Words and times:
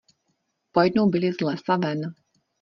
Pojednou 0.71 1.09
byli 1.09 1.33
z 1.33 1.41
lesa 1.41 1.77
ven. 1.77 2.01